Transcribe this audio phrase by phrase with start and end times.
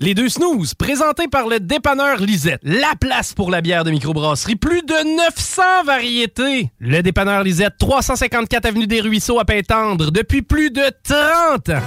[0.00, 2.60] Les deux snooze, présentés par le dépanneur Lisette.
[2.62, 4.54] La place pour la bière de microbrasserie.
[4.54, 6.70] Plus de 900 variétés.
[6.78, 11.82] Le dépanneur Lisette, 354 Avenue des Ruisseaux à Pintendre, depuis plus de 30 ans.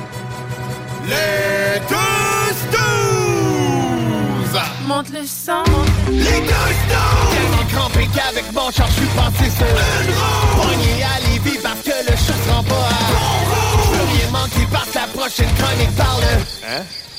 [1.07, 4.59] Les deux snooze!
[4.85, 5.63] Monte le sang.
[6.09, 7.31] Les deux snooze!
[7.31, 10.63] Tellement crampé qu'avec mon char, je suis passé sur une roue.
[10.63, 13.93] Pogné à Lévis parce que le chat se rend pas à bon roue.
[13.93, 16.23] Plus rien manqué par la prochaine chronique parle.
[16.67, 16.83] Hein?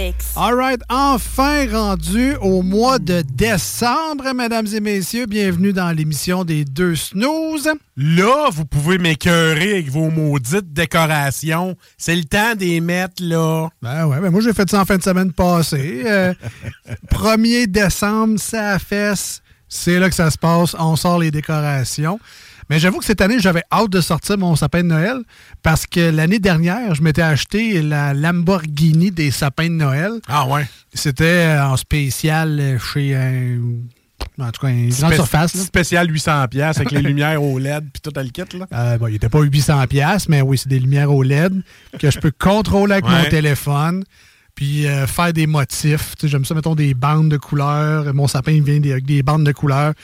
[0.00, 0.32] Alex.
[0.34, 5.26] Alright, enfin rendu au mois de décembre, mesdames et messieurs.
[5.26, 7.68] Bienvenue dans l'émission des deux snooze.
[7.96, 11.76] Là, vous pouvez m'écœurer avec vos maudites décorations.
[11.98, 13.68] C'est le temps d'y mettre, là.
[13.82, 16.02] Ben ouais, ben moi j'ai fait ça en fin de semaine passée.
[16.06, 16.32] Euh,
[17.10, 19.42] 1er décembre, ça fesse.
[19.68, 20.74] C'est là que ça se passe.
[20.78, 22.18] On sort les décorations.
[22.70, 25.18] Mais j'avoue que cette année, j'avais hâte de sortir mon sapin de Noël
[25.62, 30.12] parce que l'année dernière, je m'étais acheté la Lamborghini des sapins de Noël.
[30.28, 30.66] Ah ouais?
[30.94, 33.58] C'était euh, en spécial chez un.
[34.38, 35.54] En tout cas, une grande Spé- surface.
[35.54, 35.62] là.
[35.62, 38.66] Spécial 800$ piastres avec les lumières au LED puis tout à le kit, là.
[38.72, 41.62] Euh, bon, il n'était pas 800 pièces, mais oui, c'est des lumières OLED
[41.98, 44.04] que je peux contrôler avec mon téléphone.
[44.54, 46.14] Puis euh, faire des motifs.
[46.22, 48.12] J'aime ça, mettons, des bandes de couleurs.
[48.14, 49.94] Mon sapin, il vient des- avec des bandes de couleurs.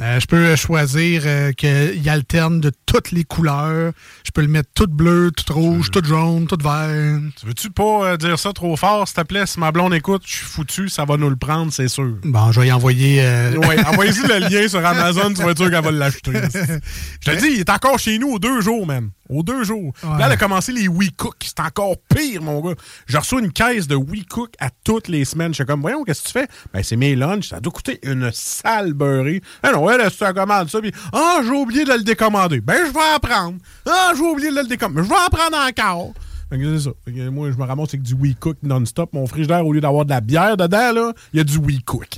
[0.00, 3.92] Euh, je peux choisir euh, qu'il alterne de toutes les couleurs.
[4.24, 7.20] Je peux le mettre tout bleu, tout rouge, tout jaune, tout vert.
[7.38, 9.44] Tu veux-tu pas euh, dire ça trop fort, s'il te plaît?
[9.46, 12.14] Si ma blonde écoute, je suis foutu, ça va nous le prendre, c'est sûr.
[12.24, 13.22] Bon, je vais y envoyer...
[13.22, 16.32] euh, Ouais, envoyez-y le lien sur Amazon, tu vas être sûr qu'elle va l'acheter.
[17.20, 19.10] Je te dis, il est encore chez nous deux jours, man.
[19.30, 19.92] Aux deux jours.
[20.02, 20.18] Ouais.
[20.18, 21.36] Là, elle a commencé les WeCook.
[21.44, 22.74] C'est encore pire, mon gars.
[23.06, 25.52] Je reçois une caisse de WeCook à toutes les semaines.
[25.52, 26.48] Je suis comme, voyons, qu'est-ce que tu fais?
[26.72, 27.48] Ben, c'est mes lunchs.
[27.48, 29.40] Ça doit coûter une sale beurrée.
[29.62, 30.80] Ah non, elle, elle commande ça.
[30.80, 32.60] Puis, ah, j'ai oublié de le décommander.
[32.60, 33.58] Ben, je vais en prendre.
[33.88, 35.02] Ah, j'ai oublié de le décommander.
[35.04, 36.12] Je vais en prendre encore.
[36.50, 36.90] Fait que c'est ça.
[37.04, 39.10] Fait que moi, je me ramasse avec du WeCook non-stop.
[39.12, 42.08] Mon frigidaire, au lieu d'avoir de la bière dedans, là, il y a du WeCook.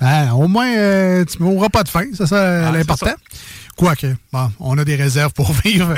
[0.00, 3.12] Ah, au moins, euh, tu mourras pas de faim, c'est ça Ah, l'important.
[3.80, 5.94] Quoique, bon, on a des réserves pour vivre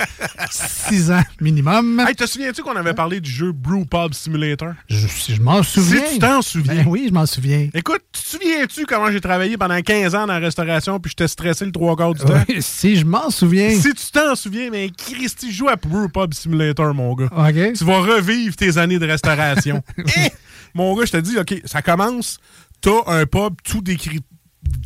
[0.52, 1.98] six ans minimum.
[2.06, 4.74] Hey, te souviens-tu qu'on avait parlé du jeu Brew Pub Simulator?
[4.88, 6.06] Je, si je m'en souviens.
[6.06, 6.84] Si tu t'en souviens.
[6.84, 7.70] Ben oui, je m'en souviens.
[7.74, 11.26] Écoute, tu te souviens-tu comment j'ai travaillé pendant 15 ans dans la restauration puis j'étais
[11.26, 12.44] stressé le trois quarts du temps?
[12.48, 13.70] Oui, si je m'en souviens.
[13.70, 17.30] Si tu t'en souviens, mais Christy, joue à Brew Pub Simulator, mon gars.
[17.36, 17.72] OK.
[17.72, 19.82] Tu vas revivre tes années de restauration.
[20.16, 20.28] Eh!
[20.74, 22.38] Mon gars, je te dis, OK, ça commence,
[22.80, 24.20] t'as un pub tout décrit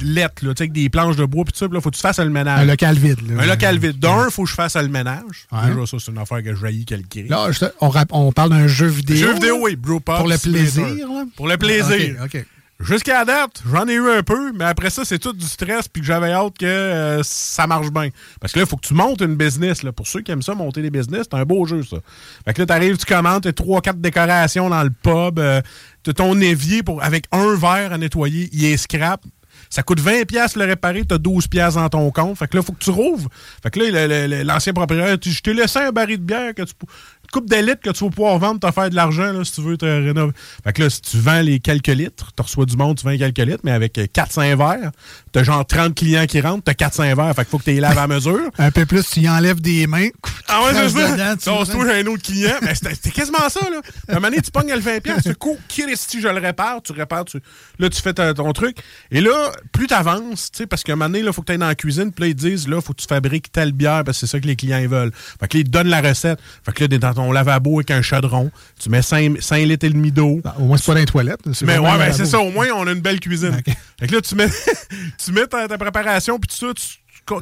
[0.01, 2.01] lettre, là, tu sais, avec des planches de bois, puis tout ça, faut que tu
[2.01, 2.61] fasses le ménage.
[2.61, 3.21] Un local vide.
[3.29, 3.43] Là.
[3.43, 3.99] Un local vide.
[3.99, 5.47] D'un, faut que je fasse le ménage.
[5.53, 5.71] Ouais.
[5.71, 7.27] Déjà, ça, c'est une affaire que je jaillis qu'elle crée.
[7.29, 7.67] Là, je
[8.11, 9.17] on, parle d'un jeu vidéo.
[9.17, 11.25] Jeu vidéo, oui, Pour le plaisir, là?
[11.37, 12.17] Pour le plaisir.
[12.23, 12.47] OK, OK.
[12.79, 15.89] Jusqu'à la date, j'en ai eu un peu, mais après ça, c'est tout du stress,
[15.89, 18.11] puis que j'avais hâte que euh, ça marche bien.
[18.39, 19.83] Parce que là, il faut que tu montes une business.
[19.83, 19.93] Là.
[19.93, 21.97] Pour ceux qui aiment ça, monter des business, c'est un beau jeu, ça.
[22.45, 25.63] Fait que là, t'arrives, tu commandes, t'as trois, quatre décorations dans le pub, euh,
[26.03, 29.23] t'as ton évier pour, avec un verre à nettoyer, il est scrap.
[29.71, 32.39] Ça coûte 20$ piastres le réparer, t'as 12$ piastres dans ton compte.
[32.39, 33.29] Fait que là, il faut que tu rouvres.
[33.63, 36.73] Fait que là, l'ancien propriétaire, tu- je t'ai laissé un baril de bière que tu,
[37.33, 39.77] coupe de litres que tu vas pouvoir vendre, te faire de l'argent si tu veux
[39.77, 40.33] te rénover.
[40.65, 43.17] Fait que là, si tu vends les quelques litres, tu reçois du monde, tu vends
[43.17, 44.93] quelques litres, mais avec 400 verres,
[45.37, 47.81] t'as genre 30 clients qui rentrent, t'as 400 verres, fait qu'il faut que tu les
[47.81, 48.41] laves à mesure.
[48.59, 50.09] Un peu plus, tu y enlèves des mains.
[50.49, 51.13] Ah ouais, c'est ça.
[51.13, 51.75] dedans, tu Donc, vois.
[51.75, 52.57] toi, j'ai un autre client.
[52.63, 53.83] Ben, c'était c'était quasiment ça, là.
[54.09, 56.81] À un moment donné, tu pognes le 20$, tu fais, cool, Christy, je le répare,
[56.83, 57.39] tu répares, tu...
[57.79, 58.79] là, tu fais ton truc.
[59.11, 61.53] Et là, plus t'avances, tu sais, parce qu'à un moment donné, il faut que tu
[61.53, 64.05] ailles dans la cuisine, puis là, ils disent, là, faut que tu fabriques telle bière,
[64.05, 65.13] parce que c'est ça que les clients ils veulent.
[65.39, 66.39] Fait que là, ils te donnent la recette.
[66.65, 68.51] Fait que là, t'es dans ton lavabo avec un chaudron,
[68.81, 70.41] tu mets 5, 5 litres et demi d'eau.
[70.59, 71.41] Au moins, c'est pas dans les toilettes.
[71.63, 72.39] Mais ouais, ben, c'est ça.
[72.41, 73.61] Au moins, on a une belle cuisine.
[73.99, 74.49] Fait que là, tu mets,
[75.27, 76.87] tu mets ta, préparation, puis ça, tu,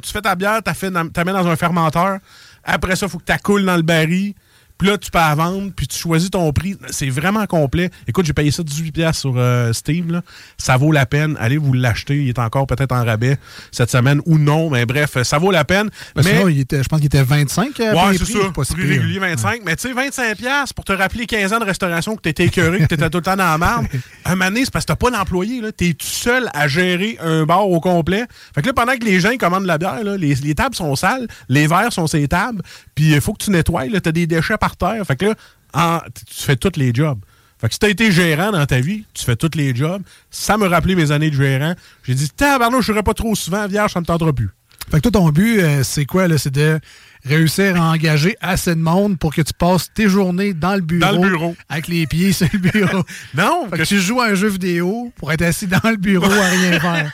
[0.02, 2.18] tu- fais ta bière, tu la mets dans un fermenteur.
[2.64, 4.34] Après ça, il faut que tu coules dans le baril.
[4.76, 6.76] Puis là, tu peux la vendre, puis tu choisis ton prix.
[6.90, 7.90] C'est vraiment complet.
[8.08, 10.10] Écoute, j'ai payé ça 18$ piastres sur euh, Steam.
[10.10, 10.22] là.
[10.58, 11.36] Ça vaut la peine.
[11.38, 12.16] Allez vous l'acheter.
[12.22, 13.38] Il est encore peut-être en rabais
[13.70, 14.70] cette semaine ou non.
[14.70, 15.90] Mais bref, ça vaut la peine.
[16.16, 16.30] Ben, mais...
[16.32, 17.78] sinon, il était, je pense qu'il était 25.
[17.80, 18.50] euh, Ouais, c'est prix, ça.
[18.74, 18.88] Prix pire.
[18.88, 19.60] régulier 25.
[19.64, 22.78] Mais tu sais, 25$ piastres pour te rappeler 15 ans de restauration que t'étais écœuré,
[22.80, 23.86] que t'étais tout le temps dans la marde.
[24.24, 25.62] Un moment donné, c'est parce que t'as pas d'employé.
[25.76, 28.24] T'es tout seul à gérer un bar au complet.
[28.54, 30.74] Fait que là, pendant que les gens commandent de la bière, là, les, les tables
[30.74, 32.60] sont sales, les verres sont les tables,
[32.94, 33.84] puis il faut que tu nettoies.
[34.02, 35.04] T'as des déchets par terre.
[35.06, 35.34] Fait que
[35.74, 37.18] là, tu fais tous les jobs.
[37.60, 40.02] Fait que si t'as été gérant dans ta vie, tu fais tous les jobs.
[40.30, 41.74] Ça me rappelait mes années de gérant.
[42.02, 44.50] J'ai dit, tabarnouche, je serais pas trop souvent vierge, ça me tentera plus.
[44.90, 46.28] Fait que toi, ton but, euh, c'est quoi?
[46.28, 46.36] là?
[46.36, 46.78] C'est de
[47.24, 51.00] réussir à engager assez de monde pour que tu passes tes journées dans le bureau.
[51.12, 51.56] Dans le bureau.
[51.68, 53.02] Avec les pieds sur le bureau.
[53.34, 53.66] non!
[53.70, 56.48] Fait que tu joues à un jeu vidéo pour être assis dans le bureau à
[56.48, 57.12] rien faire.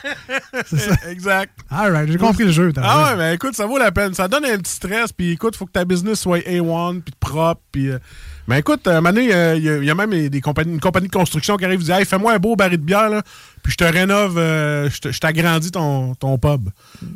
[0.67, 0.95] C'est ça.
[1.09, 1.51] Exact.
[1.69, 2.71] All right, j'ai compris le jeu.
[2.77, 4.13] Ah ouais, mais écoute, ça vaut la peine.
[4.13, 7.61] Ça donne un petit stress, puis écoute, faut que ta business soit A1, puis propre,
[7.71, 7.89] puis...
[7.89, 7.99] euh,
[8.47, 11.13] Mais écoute, euh, Mané, il y, a- y a même des compagnies, une compagnie de
[11.13, 13.21] construction qui arrive et dit Hey, fais-moi un beau baril de bière, là,
[13.63, 16.69] puis je te rénove, euh, je t'agrandis ton, ton pub.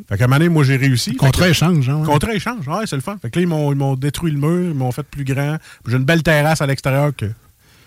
[0.08, 1.16] Fait qu'à Mané, moi, j'ai réussi.
[1.16, 2.06] Contrat Fait que- échange, hein, ouais.
[2.06, 3.16] Contrat échange, c'est le fun.
[3.20, 5.56] Fait que là, ils m'ont, détruit le mur, ils m'ont fait plus grand.
[5.86, 7.26] J'ai une belle terrasse à l'extérieur que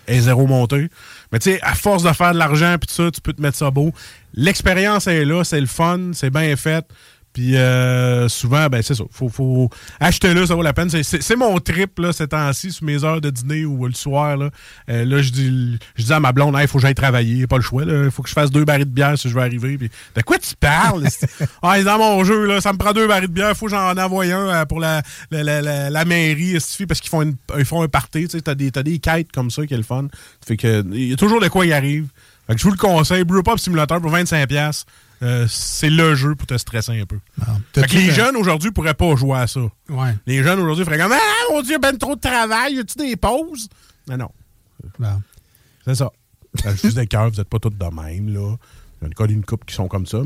[0.06, 0.88] est zéro montée.
[1.32, 3.40] Mais tu sais, à force de faire de l'argent puis tout ça, tu peux te
[3.40, 3.92] mettre ça beau.
[4.34, 6.84] L'expérience est là, c'est le fun, c'est bien fait.
[7.32, 9.04] Puis euh, souvent, ben c'est ça.
[9.10, 10.90] Faut, faut acheter là, ça vaut la peine.
[10.90, 14.36] C'est- mon trip là, ces temps-ci, sur mes heures de dîner ou le soir.
[14.36, 14.50] Là,
[14.88, 17.56] Euh, là je dis je dis à ma blonde, il faut que j'aille travailler, pas
[17.56, 17.84] le choix.
[17.84, 19.78] Il faut que je fasse deux barils de bière si je veux arriver.
[19.78, 21.06] Puis, de quoi tu parles?
[21.62, 23.96] ah, dans mon jeu, là, ça me prend deux barils de bière, faut que j'en
[23.96, 27.22] envoie un euh, pour la, la, la, la, mairie, parce qu'ils font,
[27.58, 28.26] ils font un party.
[28.28, 30.08] Tu t'as des, des quêtes comme ça qui est le fun.
[30.46, 32.08] Fait que il y a toujours de quoi y arrive.
[32.46, 34.84] Fait que je vous le conseille, Brewpub Simulator pour 25$.
[35.22, 37.18] Euh, c'est le jeu pour te stresser un peu.
[37.38, 39.60] Fait que T'as-tu les le- jeunes aujourd'hui pourraient pas jouer à ça.
[39.90, 40.14] Ouais.
[40.26, 43.16] Les jeunes aujourd'hui feraient comme Ah mon Dieu, ben trop de travail, y a-tu des
[43.16, 43.68] pauses?
[44.08, 44.30] Non.
[45.84, 46.10] C'est ça.
[46.64, 48.56] Je vous des cœurs, vous n'êtes pas tous de même, là.
[49.02, 50.18] Il y a une couple qui sont comme ça.
[50.18, 50.20] En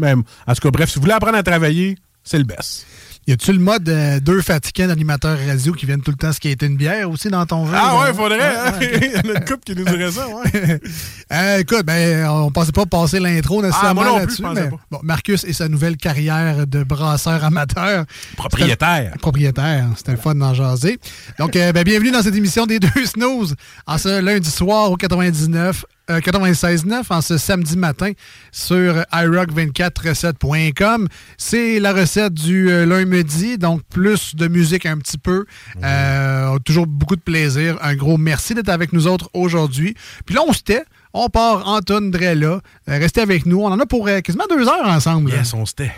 [0.55, 2.87] tout cas, bref, si vous voulez apprendre à travailler, c'est le best.
[3.27, 6.67] Y a-tu le mode euh, deux fatigants d'animateurs radio qui viennent tout le temps skater
[6.67, 7.73] une bière aussi dans ton jeu?
[7.75, 8.39] Ah ouais, faudrait.
[8.55, 8.75] hein?
[8.79, 9.01] Ouais, ok.
[9.03, 10.81] Il y en a une couple qui nous dirait ça, ouais.
[11.33, 14.43] Euh, écoute, ben, on pensait pas passer l'intro nécessairement Ah, non plus, là-dessus.
[14.55, 18.05] mais bon, Marcus et sa nouvelle carrière de brasseur amateur.
[18.37, 19.15] Propriétaire.
[19.21, 19.87] Propriétaire.
[19.97, 20.99] C'était le fun d'en jaser.
[21.39, 23.55] Donc, euh, ben, bienvenue dans cette émission des deux snooze
[23.87, 25.87] en ce lundi soir au 99.
[26.11, 28.13] Euh, 96.9 en ce samedi matin
[28.53, 31.09] sur iRock24recette.com.
[31.39, 35.45] C'est la recette du euh, lundi, donc plus de musique un petit peu.
[35.83, 37.79] Euh, toujours beaucoup de plaisir.
[37.83, 39.95] Un gros merci d'être avec nous autres aujourd'hui.
[40.27, 40.85] Puis là, on se tait.
[41.17, 42.47] On part Anton Drella.
[42.49, 43.61] Euh, restez avec nous.
[43.61, 45.31] On en a pour euh, quasiment deux heures ensemble.
[45.31, 45.93] Yes, on se tait.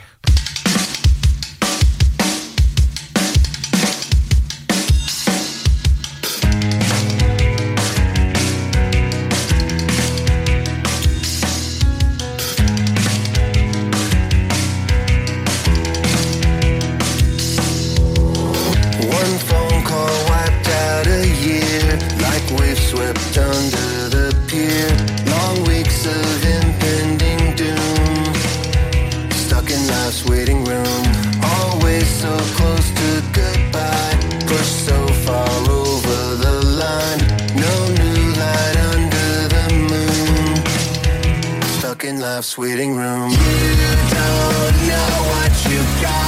[42.36, 43.30] Life's waiting room.
[43.30, 46.25] You don't know what you got.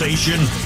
[0.00, 0.59] station.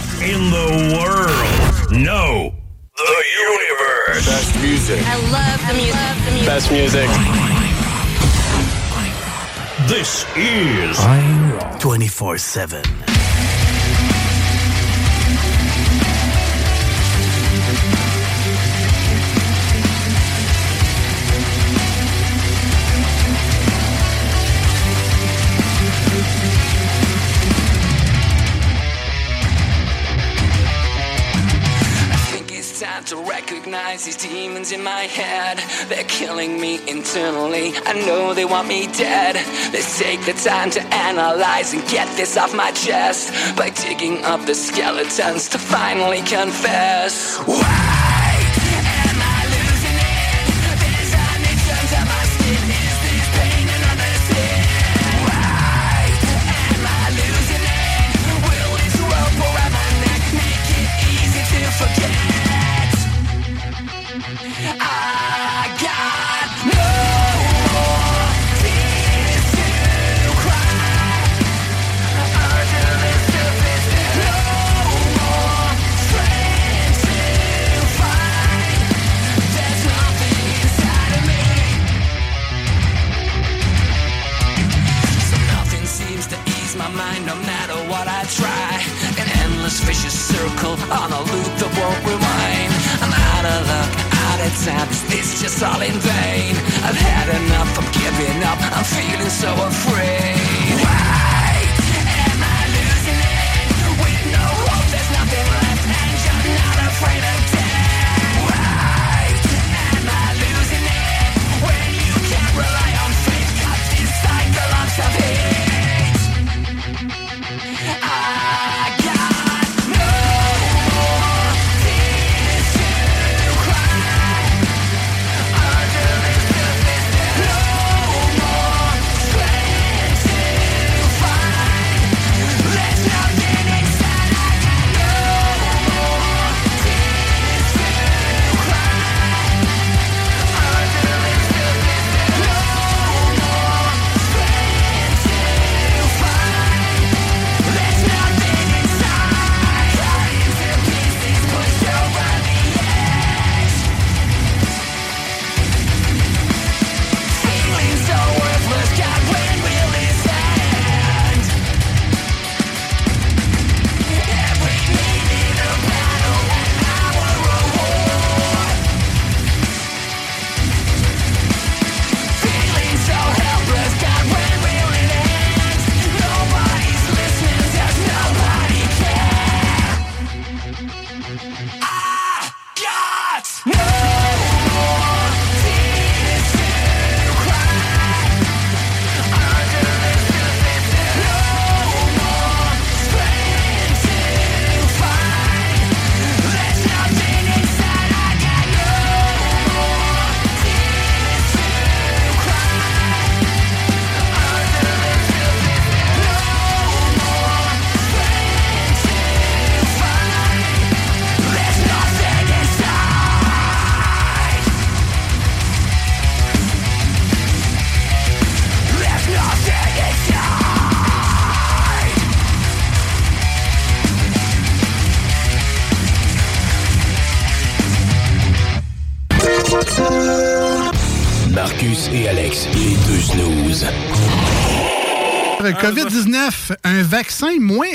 [39.99, 44.55] take the time to analyze and get this off my chest by digging up the
[44.55, 47.39] skeletons to finally confess.
[47.47, 47.74] Wow.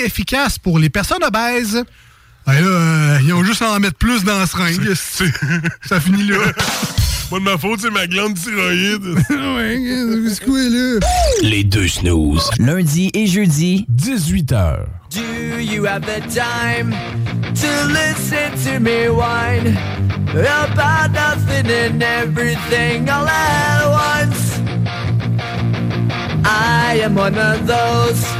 [0.04, 1.84] Efficace pour les personnes obèses.
[2.46, 4.92] Ah, là, euh, ils ont juste à en mettre plus dans la seringue.
[5.86, 6.38] Ça finit là.
[7.30, 9.04] Pas de ma faute, c'est ma glande thyroïde.
[9.30, 9.78] ouais,
[10.28, 10.98] c'est quoi là?
[11.42, 12.50] Les deux snooze.
[12.58, 14.78] Lundi et jeudi, 18h.
[15.10, 16.92] Do you have the time
[17.54, 19.76] to listen to me whine
[20.34, 24.60] about nothing and everything all at once?
[26.44, 28.39] I am one of those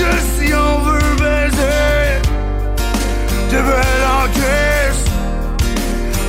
[0.00, 2.20] Juste si on veut baiser.
[3.50, 5.04] T'es belle en crise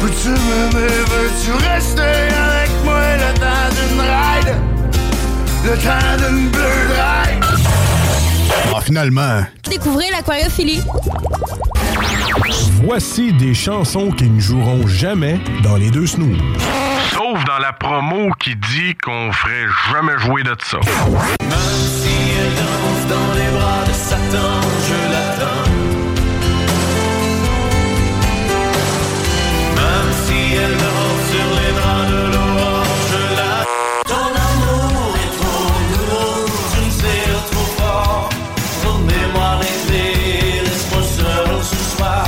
[0.01, 4.55] Peux-tu m'aimer, veux-tu rester avec moi le temps d'une ride?
[5.63, 7.43] Le temps d'une bleue ride?
[8.75, 10.81] Ah, finalement, Découvrez l'aquariophilie.
[12.83, 16.37] voici des chansons qui ne joueront jamais dans les deux snooze.
[17.13, 20.79] Sauf dans la promo qui dit qu'on ferait jamais jouer de ça.
[23.11, 24.53] Dans les bras de Satan,
[24.87, 25.69] je l'attends.
[29.79, 33.53] Même si elle danse sur les draps de l'aurore, je la
[34.11, 36.31] Ton amour est trop nouveau,
[36.71, 38.29] tu me serres trop fort.
[38.85, 42.27] Remets-moi les clés, laisse-moi seul ce soir?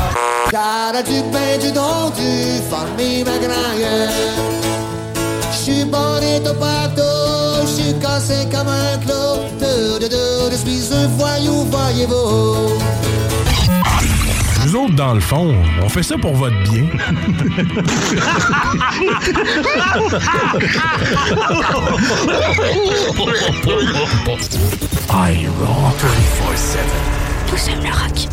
[0.56, 2.32] Cara du pain, du don, du
[2.72, 3.72] famille ma grand
[5.54, 9.23] J'suis bonito partout, j'suis cassé comme un clou
[10.94, 12.70] un voyou, voyez-vous.
[14.66, 16.86] Nous autres, dans le fond, on fait ça pour votre bien.
[25.10, 26.00] I rock.
[26.56, 26.78] 24-7.
[27.52, 28.33] Nous sommes le rock.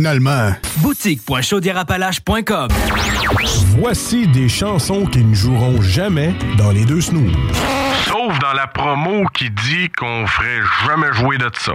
[0.00, 0.52] Finalement.
[0.78, 2.68] Boutique.chaudierapalache.com
[3.78, 7.34] Voici des chansons qui ne joueront jamais dans les deux snooze.
[8.06, 11.74] Sauf dans la promo qui dit qu'on ferait jamais jouer de ça.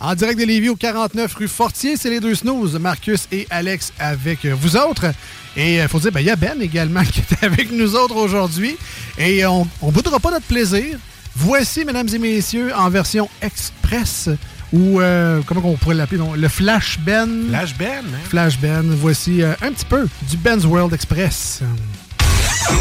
[0.00, 3.92] En direct de Lévis au 49 rue Fortier, c'est les deux snooze, Marcus et Alex
[3.98, 5.12] avec euh, vous autres.
[5.56, 8.16] Et il faut dire, ben, il y a Ben également qui est avec nous autres
[8.16, 8.78] aujourd'hui.
[9.18, 10.98] Et on ne boudera pas notre plaisir.
[11.36, 14.30] Voici, mesdames et messieurs, en version express,
[14.72, 17.48] ou euh, comment on pourrait l'appeler, le Flash Ben.
[17.48, 18.18] Flash Ben, hein?
[18.28, 18.90] Flash Ben.
[18.94, 21.60] Voici euh, un petit peu du Ben's World Express.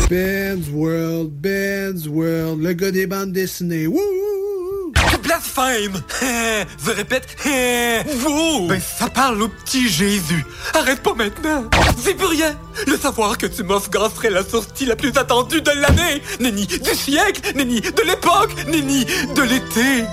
[0.10, 3.88] Ben's World, Ben's World, le gars des bandes dessinées.
[3.88, 4.29] Wouh!
[5.60, 6.02] Blasphème
[6.86, 7.28] Je répète,
[8.16, 10.46] vous Ben ça parle au petit Jésus.
[10.74, 11.66] Arrête pas maintenant
[12.02, 12.56] C'est plus rien
[12.88, 17.42] Le savoir que tu m'offrancerais la sortie la plus attendue de l'année Nenni du siècle
[17.56, 20.06] Nenni de l'époque Nenni de l'été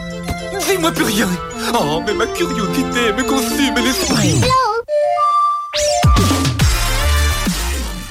[0.68, 1.28] Dis-moi plus rien
[1.74, 4.40] Oh, mais ma curiosité me consume l'esprit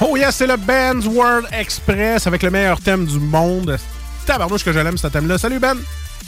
[0.01, 3.77] Oh yes, c'est le Ben's World Express avec le meilleur thème du monde.
[4.25, 5.38] Tabarnouche que je l'aime ce thème-là.
[5.38, 5.77] Salut Ben!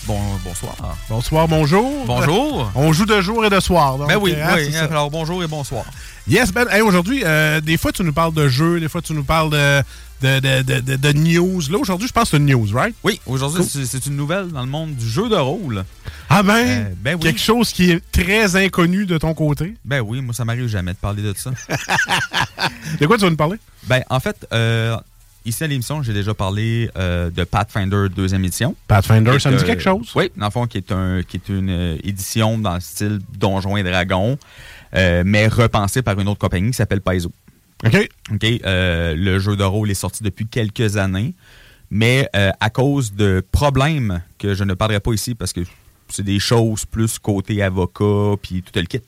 [0.05, 0.75] Bon, bonsoir.
[1.09, 2.05] Bonsoir, bonjour.
[2.05, 2.71] Bonjour.
[2.75, 3.97] On joue de jour et de soir.
[3.97, 4.71] donc, Ben oui, hein, oui.
[4.71, 4.85] ça.
[4.85, 5.83] Alors, bonjour et bonsoir.
[6.27, 6.65] Yes, Ben.
[6.69, 9.49] Hey, aujourd'hui, euh, des fois, tu nous parles de jeux, des fois, tu nous parles
[9.51, 9.81] de,
[10.21, 11.61] de, de, de, news.
[11.69, 12.95] Là, aujourd'hui, je pense que c'est une news, right?
[13.03, 13.85] Oui, aujourd'hui, Cool.
[13.85, 15.83] c'est une nouvelle dans le monde du jeu de rôle.
[16.29, 17.21] Ah ben, Euh, ben oui.
[17.21, 19.73] quelque chose qui est très inconnu de ton côté.
[19.83, 21.51] Ben oui, moi, ça m'arrive jamais de parler de ça.
[22.99, 23.57] De quoi tu vas nous parler?
[23.83, 24.95] Ben, en fait, euh,
[25.47, 28.75] ici à l'émission, j'ai déjà parlé euh, de Pathfinder deuxième édition.
[28.87, 30.11] Pathfinder, est, ça me dit quelque chose?
[30.15, 33.19] Oui, dans le fond, qui est, un, qui est une euh, édition dans le style
[33.37, 34.37] Donjons et Dragons,
[34.95, 37.31] euh, mais repensée par une autre compagnie qui s'appelle Paizo.
[37.85, 38.09] OK.
[38.33, 38.43] OK.
[38.63, 41.35] le jeu de rôle est sorti depuis quelques années,
[41.91, 45.61] mais à cause de problèmes que je ne parlerai pas ici parce que
[46.09, 49.01] c'est des choses plus côté avocat puis tout le kit.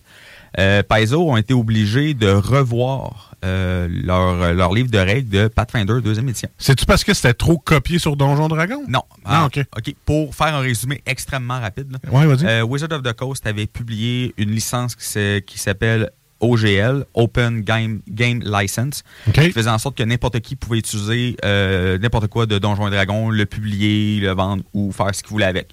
[0.57, 6.01] Euh, Paizo ont été obligés de revoir euh, leur, leur livre de règles de Pathfinder
[6.03, 6.49] deuxième édition.
[6.57, 8.83] C'est-tu parce que c'était trop copié sur Donjon Dragon?
[8.87, 9.03] Non.
[9.25, 9.63] Ah, Ah, OK.
[9.77, 9.95] OK.
[10.05, 14.33] Pour faire un résumé extrêmement rapide, là, Ouais, euh, Wizard of the Coast avait publié
[14.37, 16.09] une licence qui s'appelle
[16.39, 19.33] OGL, Open Game, Game License, OK.
[19.33, 22.91] qui faisait en sorte que n'importe qui pouvait utiliser euh, n'importe quoi de Donjons et
[22.91, 25.69] Dragons, le publier, le vendre ou faire ce qu'il voulait avec.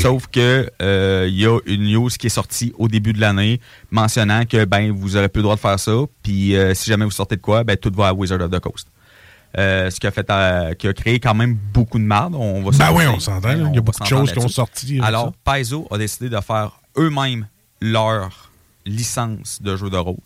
[0.00, 3.60] Sauf que euh, il y a une news qui est sortie au début de l'année
[3.90, 5.92] mentionnant que ben vous aurez plus le droit de faire ça,
[6.22, 8.60] puis euh, si jamais vous sortez de quoi, ben tout va à Wizard of the
[8.60, 8.86] Coast.
[9.58, 12.34] Euh, ce qui a fait euh, qui a créé quand même beaucoup de marde.
[12.36, 13.50] On va Ben oui, on s'entend.
[13.50, 14.92] Il y a beaucoup de choses qui ont sorti.
[14.92, 15.32] avec Alors.
[15.44, 17.48] Paizo a décidé de faire eux-mêmes
[17.80, 18.49] leur
[18.86, 20.16] licence de jeu de rôle.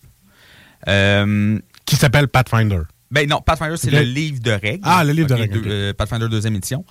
[0.89, 2.81] Euh, Qui s'appelle Pathfinder.
[3.11, 4.81] ben non, Pathfinder, c'est le livre de règles.
[4.83, 6.85] Ah, le livre de règles, deux- euh, Pathfinder deuxième édition.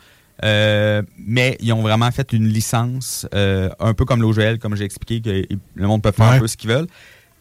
[0.44, 4.84] Euh, mais ils ont vraiment fait une licence, euh, un peu comme l'OGL, comme j'ai
[4.84, 6.36] expliqué, que le monde peut faire Ouais.
[6.38, 6.88] un peu ce qu'ils veulent,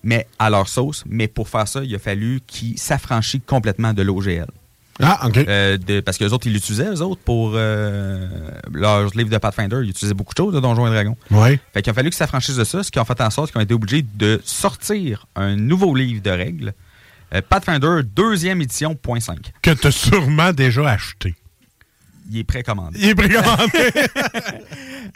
[0.03, 1.03] mais à leur sauce.
[1.07, 4.47] Mais pour faire ça, il a fallu qu'ils s'affranchissent complètement de l'OGL.
[5.03, 5.37] Ah, OK.
[5.37, 8.29] Euh, de- parce que les autres, ils l'utilisaient, eux autres, pour euh,
[8.73, 9.81] leur livre de Pathfinder.
[9.83, 11.17] Ils utilisaient beaucoup de choses de Donjons et Dragons.
[11.31, 11.59] Ouais.
[11.75, 13.59] Fait qu'il a fallu qu'ils s'affranchissent de ça, ce qui a fait en sorte qu'ils
[13.59, 16.73] ont été obligés de sortir un nouveau livre de règles.
[17.35, 19.53] euh, Pathfinder, deuxième édition, point 5.
[19.61, 21.35] Que tu as sûrement déjà acheté.
[22.31, 22.99] Il est précommandé.
[23.03, 23.93] Il est précommandé.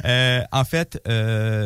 [0.53, 1.01] En fait,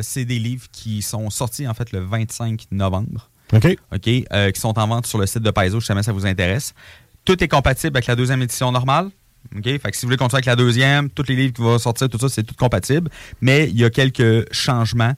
[0.03, 3.29] c'est des livres qui sont sortis en fait le 25 novembre.
[3.53, 3.67] OK.
[3.93, 6.25] OK, euh, qui sont en vente sur le site de Paizo, si jamais ça vous
[6.25, 6.73] intéresse.
[7.25, 9.11] Tout est compatible avec la deuxième édition normale.
[9.57, 11.79] OK, fait que si vous voulez continuer avec la deuxième, tous les livres qui vont
[11.79, 13.11] sortir, tout ça, c'est tout compatible.
[13.41, 15.15] Mais il y a quelques changements,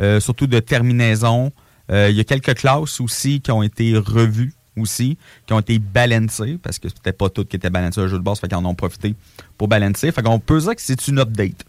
[0.00, 1.52] euh, surtout de terminaison.
[1.90, 5.78] Euh, il y a quelques classes aussi qui ont été revues aussi, qui ont été
[5.78, 8.56] balancées, parce que c'était pas tout qui était balancé au jeu de base, fait qu'ils
[8.56, 9.14] en ont profité
[9.56, 10.10] pour balancer.
[10.10, 11.64] Fait qu'on peut dire que c'est une update.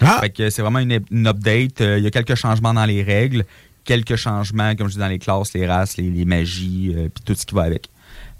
[0.00, 0.18] Ah.
[0.20, 1.80] Fait que c'est vraiment une, une update.
[1.80, 3.44] Euh, Il y a quelques changements dans les règles,
[3.84, 7.34] quelques changements, comme je dis, dans les classes, les races, les, les magies, puis tout
[7.34, 7.88] ce qui va avec.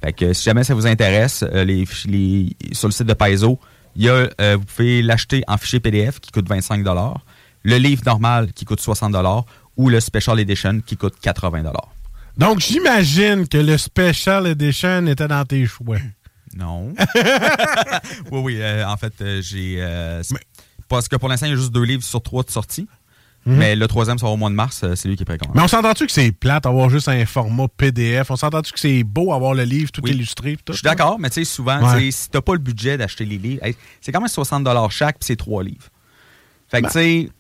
[0.07, 3.13] Fait que si jamais ça vous intéresse, euh, les, fiches- les- sur le site de
[3.13, 3.59] Paizo,
[3.97, 6.85] il y a, euh, vous pouvez l'acheter en fichier PDF qui coûte 25
[7.65, 9.17] le livre normal qui coûte 60
[9.77, 11.65] ou le Special Edition qui coûte 80
[12.37, 15.97] Donc, j'imagine que le Special Edition était dans tes choix.
[16.57, 16.95] Non.
[18.31, 18.57] oui, oui.
[18.61, 19.79] euh, en fait, euh, j'ai.
[19.81, 20.23] euh,
[20.89, 22.87] parce que pour l'instant, il y a juste deux livres sur trois de sortie.
[23.47, 23.57] Mhm.
[23.57, 25.57] Mais le troisième sera au mois de mars, euh, c'est lui qui est précommandé.
[25.57, 28.31] Mais on s'entend-tu que c'est plate avoir juste un format PDF?
[28.31, 30.11] On s'entend-tu que c'est beau avoir le livre tout Oui.
[30.11, 30.57] illustré?
[30.65, 32.11] tout, Je suis d'accord, mais tu sais, souvent, Ouais.
[32.11, 35.27] si t'as pas le budget d'acheter les livres, hey, c'est quand même 60 chaque, puis
[35.27, 35.89] c'est trois livres.
[36.69, 36.91] Fait que, Ben.
[36.91, 37.31] tu sais,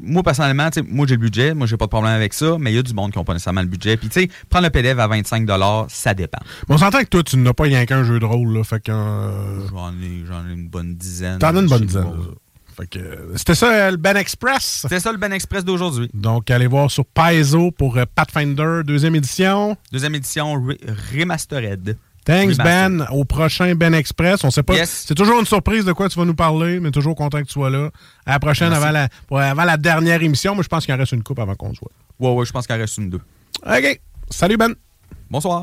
[0.00, 2.76] moi, personnellement, moi, j'ai le budget, moi, j'ai pas de problème avec ça, mais il
[2.76, 3.96] y a du monde qui n'a pas nécessairement le budget.
[3.98, 5.46] Puis, tu sais, prendre le PDF à 25
[5.88, 6.38] ça dépend.
[6.68, 8.64] Mais on s'entend que toi, tu n'as pas rien qu'un jeu de rôle, là.
[8.64, 8.90] Fait que.
[8.90, 11.38] euh, J'en ai, ai une bonne dizaine.
[11.38, 12.06] T'en as une bonne dizaine.
[13.36, 14.80] C'était ça, euh, le Ben Express?
[14.82, 16.08] C'était ça, le Ben Express d'aujourd'hui.
[16.14, 19.76] Donc, allez voir sur Paizo pour euh, Pathfinder, deuxième édition.
[19.92, 20.78] Deuxième édition re-
[21.18, 21.96] remastered.
[22.24, 22.98] Thanks, Remastered.
[22.98, 23.06] Ben.
[23.12, 24.44] Au prochain Ben Express.
[24.44, 24.74] On sait pas.
[24.74, 25.04] Yes.
[25.08, 27.52] C'est toujours une surprise de quoi tu vas nous parler, mais toujours content que tu
[27.52, 27.90] sois là.
[28.26, 28.84] À la prochaine, Merci.
[28.84, 30.54] avant la, pour- avant la dernière émission.
[30.54, 31.90] Moi, je pense qu'il en reste une coupe avant qu'on se voit.
[32.18, 33.20] Ouais, ouais, je pense qu'il en reste une deux.
[33.66, 34.00] OK.
[34.28, 34.74] Salut, Ben.
[35.30, 35.62] Bonsoir.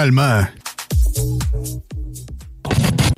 [0.00, 0.59] Finalement.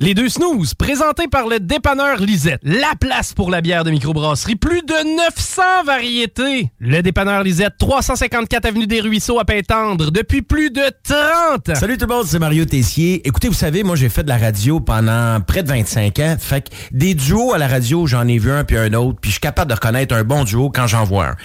[0.03, 2.59] Les deux snooze, présentés par le dépanneur Lisette.
[2.63, 4.57] La place pour la bière de microbrasserie.
[4.57, 6.69] Plus de 900 variétés.
[6.77, 11.75] Le dépanneur Lisette, 354 Avenue des Ruisseaux à Pintendre, depuis plus de 30 ans.
[11.75, 13.25] Salut tout le monde, c'est Mario Tessier.
[13.25, 16.35] Écoutez, vous savez, moi j'ai fait de la radio pendant près de 25 ans.
[16.37, 19.31] Fait que des duos à la radio, j'en ai vu un puis un autre, puis
[19.31, 21.35] je suis capable de reconnaître un bon duo quand j'en vois un.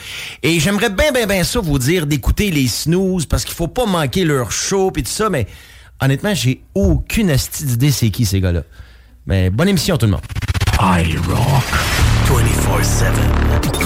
[0.42, 3.86] Et j'aimerais bien, bien, bien ça vous dire d'écouter les snooze parce qu'il faut pas
[3.86, 5.46] manquer leur show puis tout ça, mais
[6.00, 8.62] honnêtement, j'ai aucune astuce d'idée c'est qui ces gars-là.
[9.26, 10.22] Mais bonne émission tout le monde.
[10.80, 11.64] I rock
[12.28, 13.77] 24-7.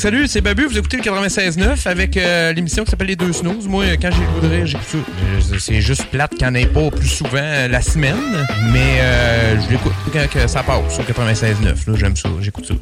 [0.00, 0.64] Salut, c'est Babu.
[0.64, 3.68] Vous écoutez le 96.9 avec euh, l'émission qui s'appelle Les Deux Snooze.
[3.68, 4.96] Moi, euh, quand j'ai le j'écoute ça.
[4.96, 8.16] Euh, C'est juste plate qu'il n'y en ait pas plus souvent la semaine,
[8.72, 11.64] mais euh, je l'écoute quand ça passe sur 96.9.
[11.64, 12.74] là, J'aime ça, j'écoute ça.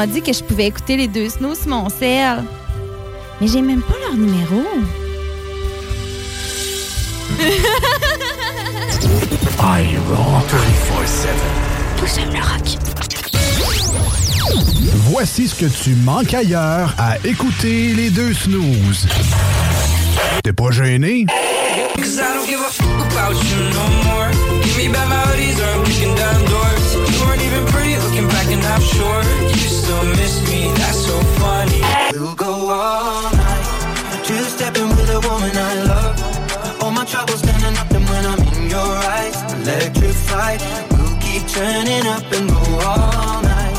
[0.00, 2.42] M'a dit que je pouvais écouter les deux snows sur mon sel.
[3.38, 4.62] Mais j'ai même pas leur numéro.
[9.58, 10.50] iRock
[11.04, 11.28] 24-7.
[11.98, 12.78] Tous aiment le rock.
[15.10, 19.06] Voici ce que tu manques ailleurs à écouter les deux snooze.
[20.42, 21.26] T'es pas gêné?
[21.96, 24.30] Cause I don't give a f about you no more.
[24.62, 26.94] Give me back my hoodies or I'm kicking down doors.
[26.94, 29.22] You weren't even pretty looking back and I'm sure
[29.52, 29.59] you
[29.90, 30.72] still miss me.
[30.80, 31.82] That's so funny.
[32.12, 34.24] We'll go all night.
[34.24, 36.82] Two stepping with a woman I love.
[36.82, 40.60] All my troubles standing up, and when I'm in your eyes, electrified.
[40.92, 43.76] We'll keep turning up and go all night.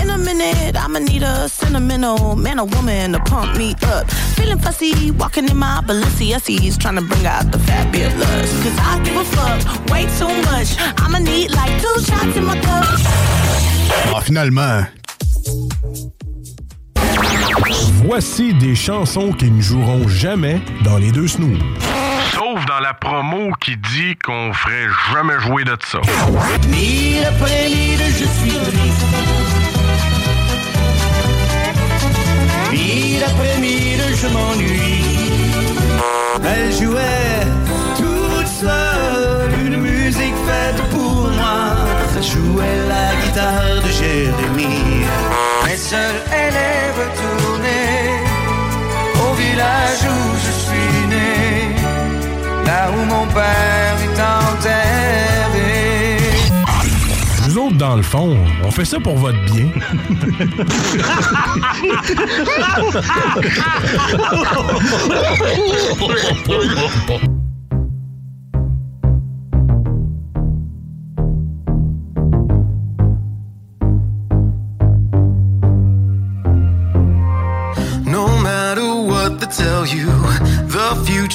[0.00, 4.10] In a minute, I'ma need a sentimental man or woman to pump me up.
[4.36, 8.50] Feeling fussy, walking in my Balenciennes, trying to bring out the fabulous.
[8.62, 9.60] Cause I give a fuck
[9.90, 10.70] way too much.
[11.02, 13.35] I'ma need like two shots in my cup.
[14.14, 14.82] Ah, finalement.
[18.04, 21.58] Voici des chansons qui ne joueront jamais dans les deux snooze.
[22.32, 26.00] Sauf dans la promo qui dit qu'on ferait jamais jouer de ça.
[26.68, 29.06] Mille après mille, je suis triste.
[32.70, 35.04] Mille après mille, je m'ennuie.
[36.44, 37.46] Elle jouait
[37.96, 41.74] toute seule une musique faite pour moi.
[42.16, 42.85] Elle jouait
[44.38, 45.04] Jérémie.
[45.64, 48.10] Mais seule, elle est retournée
[49.14, 51.74] au village où je suis né.
[52.64, 55.76] Là où mon père est enterré.
[57.46, 59.68] Nous autres, dans le fond, on fait ça pour votre bien.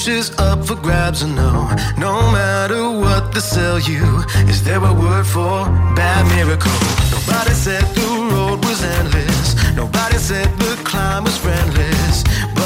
[0.04, 1.68] the future's up for grabs or no.
[1.98, 6.72] No matter what they sell you, is there a word for bad miracle?
[7.10, 9.54] Nobody said the road was endless.
[9.74, 12.24] Nobody said the climb was friendless.
[12.54, 12.61] But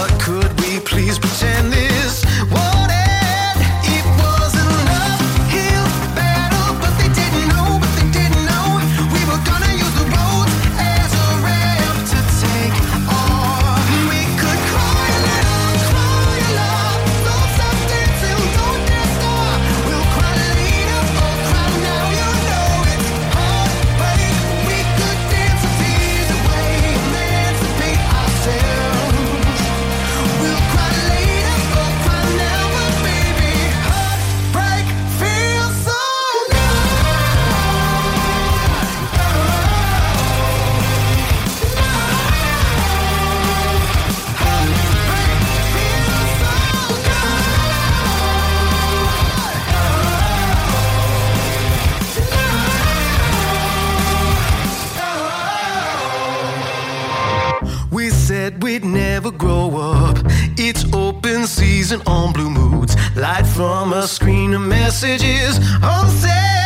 [64.06, 66.65] screen of messages on set.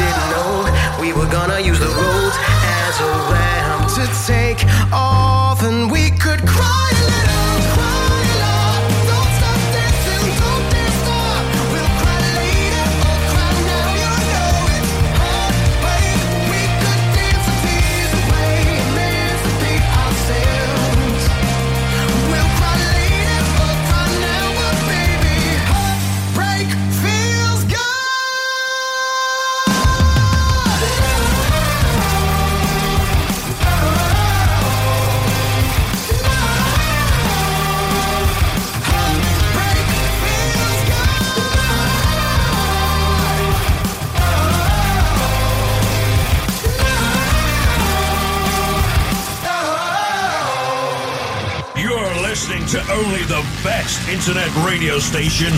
[0.00, 0.52] Didn't know
[1.00, 2.36] we were gonna use the roads
[2.82, 4.60] as a ramp to take
[4.92, 6.99] off, and we could cry
[53.04, 55.52] only the best internet radio station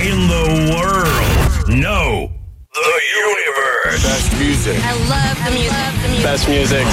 [0.00, 1.68] in the world.
[1.68, 2.28] No,
[2.74, 4.02] the universe.
[4.02, 4.78] Best music.
[4.82, 5.72] I love the music.
[5.72, 6.24] Love the music.
[6.24, 6.86] Best music.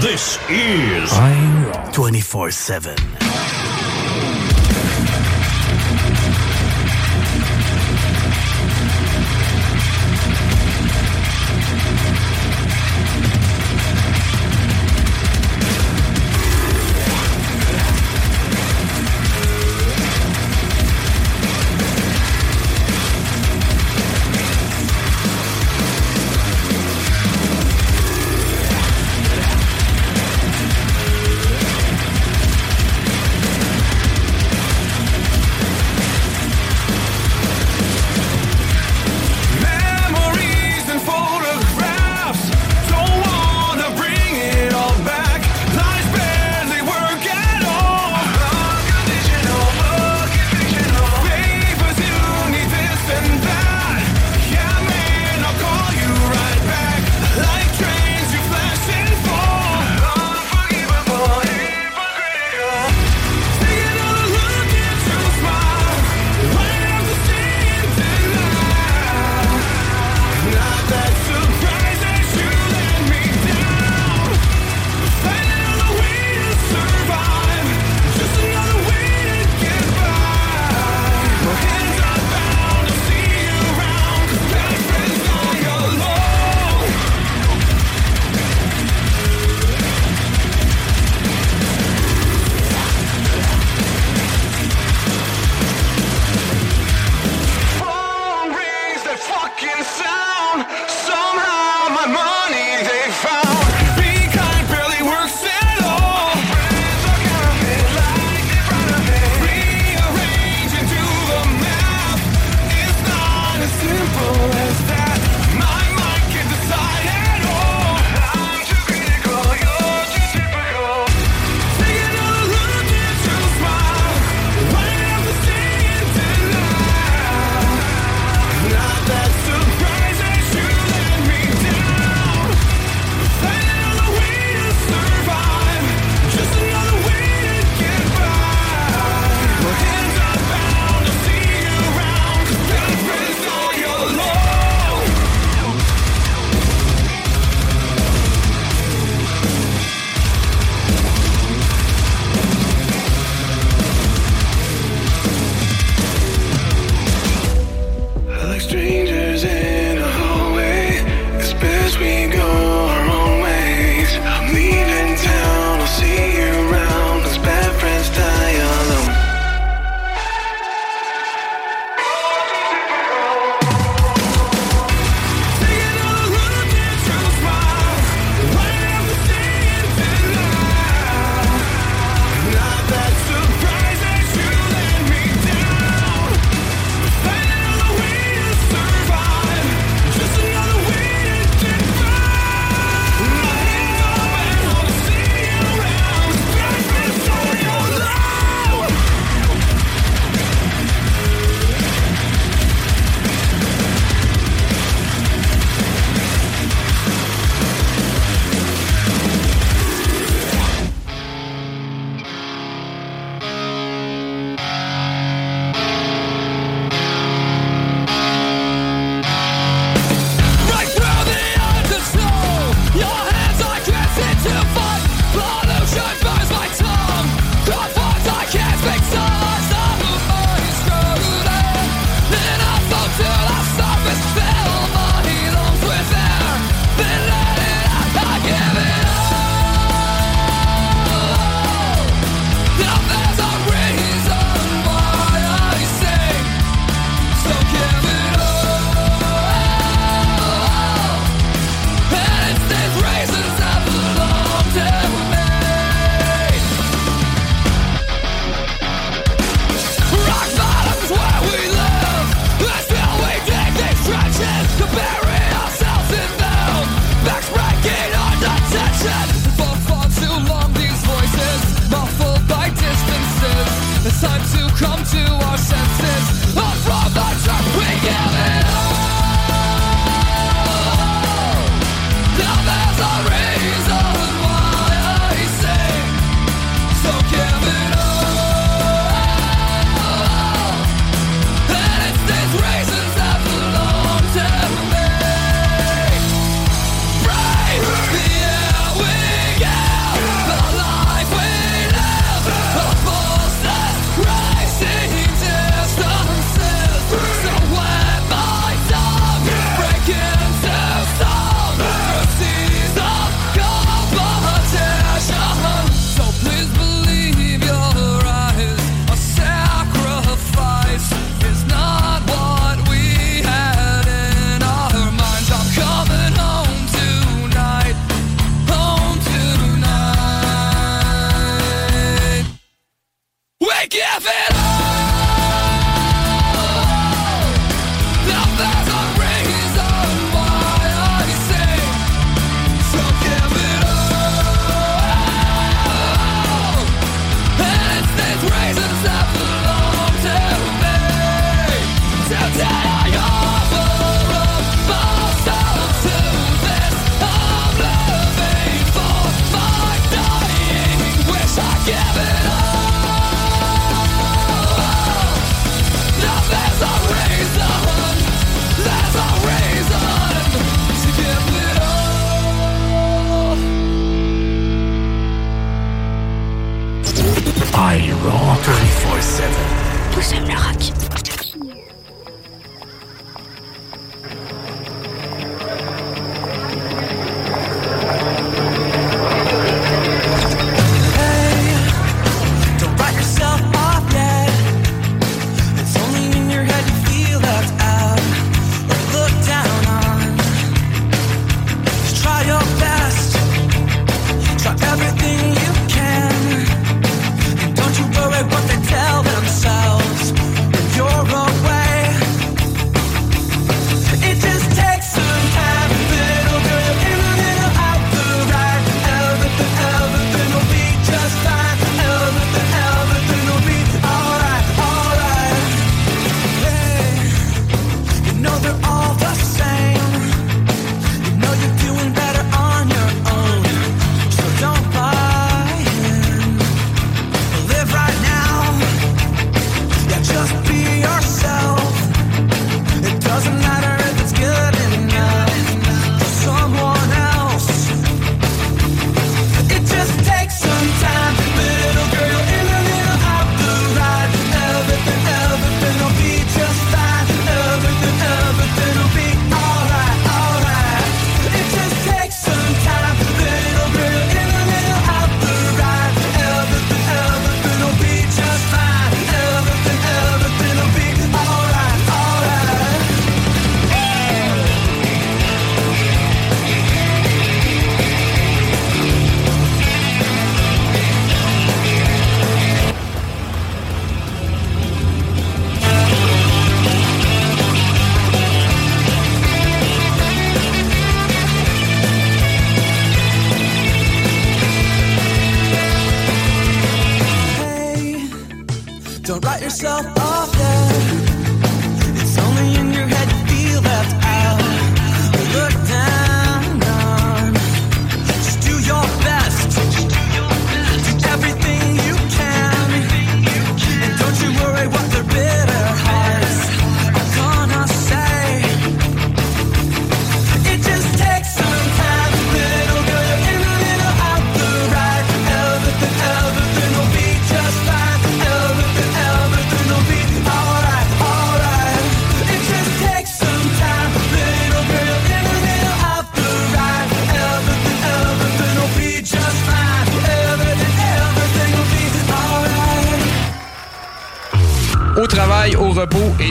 [0.00, 1.10] This is
[1.94, 3.23] 24 7.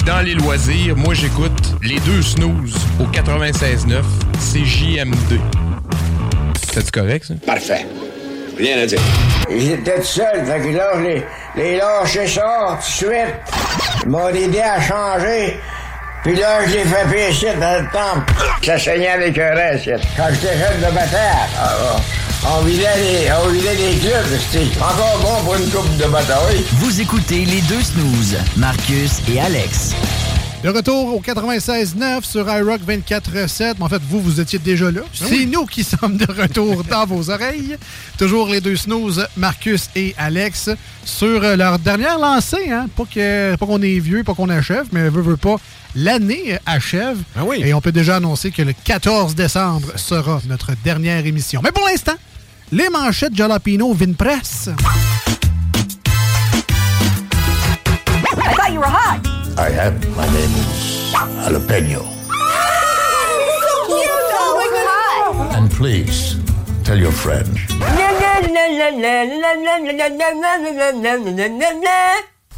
[0.05, 4.01] Dans les loisirs, moi j'écoute les deux snooze au 96.9
[4.39, 5.39] CJM2.
[6.73, 7.33] C'est correct ça?
[7.45, 7.85] Parfait.
[8.57, 8.99] Rien à dire.
[9.49, 11.23] J'étais tout seul, fait que là, je les,
[11.55, 13.35] les lâché ça tout de suite.
[14.03, 15.59] Ils m'ont aidé à changer.
[16.23, 18.33] Puis là, je l'ai fait pécher dans le temple.
[18.63, 19.89] Ça saignait avec un reste.
[20.15, 21.95] Quand j'étais jeune de bataille, ah,
[22.45, 24.73] on vidait les, on vidait les clubs.
[24.77, 26.63] Encore bon pour une coupe de bataille.
[26.73, 29.93] Vous écoutez les deux snooze, Marcus et Alex.
[30.63, 33.75] De retour au 96.9 sur iRock 24.7.
[33.81, 35.01] En fait, vous, vous étiez déjà là.
[35.13, 37.75] C'est nous qui sommes de retour dans vos oreilles.
[38.17, 40.69] Toujours les deux snooze, Marcus et Alex,
[41.03, 42.69] sur leur dernière lancée.
[42.71, 42.87] Hein?
[42.95, 45.57] Pas qu'on est vieux, pas qu'on achève, mais veut, veut pas.
[45.95, 47.17] L'année achève.
[47.57, 51.59] Et on peut déjà annoncer que le 14 décembre sera notre dernière émission.
[51.61, 52.15] Mais pour l'instant,
[52.73, 54.69] les manchettes Jalapino Vinpress.
[58.29, 59.19] I thought you were hot.
[59.57, 59.99] I am.
[60.17, 62.01] My name is Jalapeno.
[63.61, 64.09] so cute.
[64.09, 65.53] Oh my god.
[65.55, 66.35] And please,
[66.83, 67.47] tell your friend.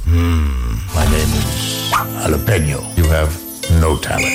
[0.06, 1.46] Hmm, my name is
[2.24, 2.80] Jalapeno.
[2.98, 3.32] You have
[3.82, 4.32] no talent.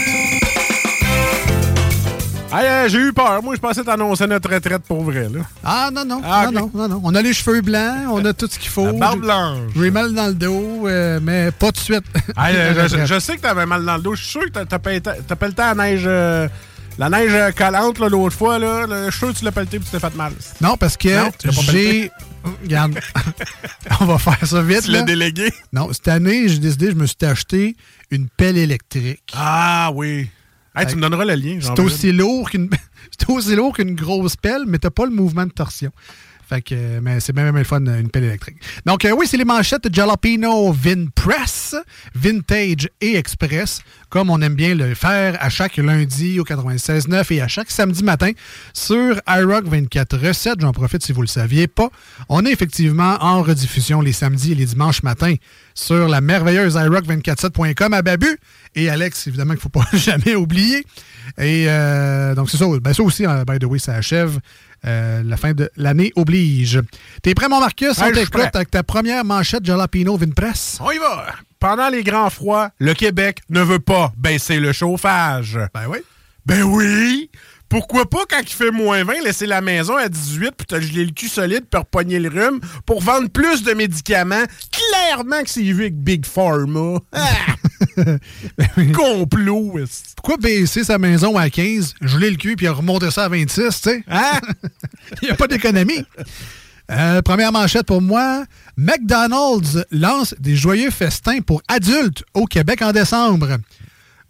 [2.53, 3.41] Hey, euh, j'ai eu peur.
[3.45, 5.29] Moi, je pensais t'annoncer notre retraite pour vrai.
[5.33, 5.41] Là.
[5.63, 7.01] Ah non, non, Ah, non, non, non, non.
[7.05, 8.87] On a les cheveux blancs, on a tout ce qu'il faut.
[8.87, 9.59] La barbe J'ai- blanche.
[9.77, 12.05] J'ai mal dans le dos, euh, mais pas tout de suite.
[12.37, 14.15] Hey, euh, je, je sais que t'avais mal dans le dos.
[14.17, 15.11] Je suis sûr que t'as- pelleté
[15.63, 16.03] la neige.
[16.07, 16.49] euh,
[16.99, 19.81] la neige collante l'autre fois, là, là, je suis sûr que tu l'as pelleté et
[19.81, 20.33] tu t'es fait mal.
[20.61, 21.09] Non, parce que
[21.71, 22.11] j'ai.
[22.63, 22.99] Regarde,
[24.01, 24.83] on va faire ça vite.
[24.83, 25.53] Tu l'as délégué?
[25.73, 27.77] Non, cette année, j'ai décidé, je me suis acheté
[28.11, 29.23] une pelle électrique.
[29.37, 30.29] Ah oui.
[30.75, 31.59] Hey, tu me donneras le lien.
[31.61, 32.71] C'est aussi lourd qu'une
[33.19, 35.91] c'est aussi lourd qu'une grosse pelle, mais t'as pas le mouvement de torsion.
[36.51, 38.57] Fait que, mais c'est bien le fun, une pelle électrique.
[38.85, 41.77] Donc, euh, oui, c'est les manchettes Jalapeno Vinpress,
[42.17, 47.41] Vintage et Express, comme on aime bien le faire à chaque lundi au 96.9 et
[47.41, 48.33] à chaque samedi matin
[48.73, 50.61] sur iRock 24 recettes.
[50.61, 51.89] J'en profite si vous le saviez pas.
[52.29, 55.37] On est effectivement en rediffusion les samedis et les dimanches matins
[55.75, 58.41] sur la merveilleuse iRock247.com à Babu.
[58.75, 60.85] Et Alex, évidemment, qu'il ne faut pas jamais oublier.
[61.39, 62.67] Et euh, donc, c'est ça.
[62.83, 64.41] Ben, ça aussi, euh, by the way, ça achève.
[64.87, 66.81] Euh, la fin de l'année oblige.
[67.23, 67.99] T'es prêt, mon Marcus?
[67.99, 70.79] Ouais, On t'écoute avec ta première manchette Jalapino Vinpress.
[70.81, 71.27] On y va.
[71.59, 75.59] Pendant les grands froids, le Québec ne veut pas baisser le chauffage.
[75.75, 75.99] Ben oui.
[76.47, 77.31] Ben oui.
[77.71, 81.05] Pourquoi pas, quand il fait moins 20, laisser la maison à 18 puis te geler
[81.05, 84.45] le cul solide pour repogner le rhume pour vendre plus de médicaments?
[84.73, 86.99] Clairement que c'est vu avec Big Pharma.
[87.13, 87.55] Ah!
[88.93, 89.79] Complot.
[90.17, 93.71] Pourquoi baisser sa maison à 15, geler le cul puis remonter ça à 26, tu
[93.71, 94.05] sais?
[94.09, 94.41] Hein?
[95.23, 96.05] Il n'y a pas d'économie.
[96.91, 98.45] Euh, première manchette pour moi.
[98.77, 103.59] McDonald's lance des joyeux festins pour adultes au Québec en décembre.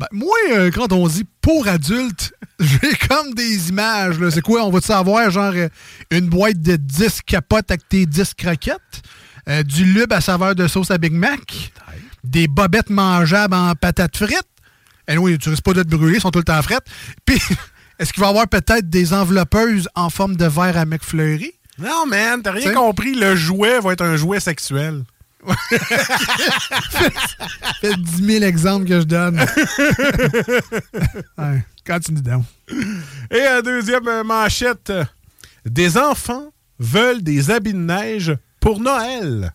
[0.01, 4.17] Ben, moi, euh, quand on dit pour adultes, j'ai comme des images.
[4.31, 4.65] C'est quoi?
[4.65, 5.69] On va-tu savoir, genre, euh,
[6.11, 9.03] une boîte de 10 capotes avec tes 10 croquettes?
[9.49, 11.73] Euh, du lube à saveur de sauce à Big Mac?
[12.25, 14.41] Des bobettes mangeables en patates frites?
[15.07, 16.87] Eh oui, tu risques pas de te brûler, ils sont tout le temps frettes.
[17.27, 17.39] Puis,
[17.99, 21.53] est-ce qu'il va y avoir peut-être des enveloppeuses en forme de verre à McFlurry?
[21.79, 22.75] Non, man, t'as rien T'sais?
[22.75, 23.15] compris.
[23.15, 25.03] Le jouet va être un jouet sexuel.
[27.81, 29.41] Fait 10 000 exemples que je donne.
[31.39, 32.45] ouais, continue donc.
[33.31, 34.91] Et la deuxième euh, manchette.
[34.91, 35.05] euh,
[35.65, 39.53] Des enfants veulent des habits de neige pour Noël.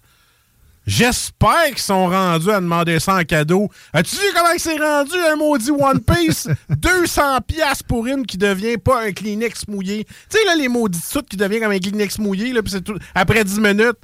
[0.88, 3.72] J'espère qu'ils sont rendus à demander ça en cadeau.
[3.92, 6.48] As-tu vu comment il s'est rendu un maudit One Piece?
[6.70, 10.06] 200 pièces pour une qui devient pas un Kleenex mouillé.
[10.06, 12.82] Tu sais, là, les maudites soutes qui devient comme un Kleenex mouillé, là, puis c'est
[12.84, 12.98] tout...
[13.16, 13.98] après 10 minutes...